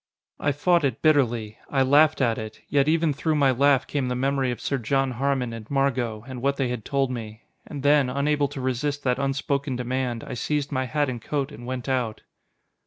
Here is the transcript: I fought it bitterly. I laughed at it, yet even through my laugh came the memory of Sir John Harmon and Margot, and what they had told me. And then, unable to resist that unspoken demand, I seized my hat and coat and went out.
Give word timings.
I 0.39 0.51
fought 0.51 0.83
it 0.83 1.03
bitterly. 1.03 1.59
I 1.69 1.83
laughed 1.83 2.21
at 2.21 2.39
it, 2.39 2.61
yet 2.67 2.87
even 2.87 3.13
through 3.13 3.35
my 3.35 3.51
laugh 3.51 3.85
came 3.85 4.07
the 4.07 4.15
memory 4.15 4.49
of 4.49 4.59
Sir 4.59 4.79
John 4.79 5.11
Harmon 5.11 5.53
and 5.53 5.69
Margot, 5.69 6.25
and 6.27 6.41
what 6.41 6.57
they 6.57 6.69
had 6.69 6.83
told 6.83 7.11
me. 7.11 7.43
And 7.67 7.83
then, 7.83 8.09
unable 8.09 8.47
to 8.47 8.61
resist 8.61 9.03
that 9.03 9.19
unspoken 9.19 9.75
demand, 9.75 10.23
I 10.23 10.33
seized 10.33 10.71
my 10.71 10.85
hat 10.87 11.07
and 11.07 11.21
coat 11.21 11.51
and 11.51 11.67
went 11.67 11.87
out. 11.87 12.23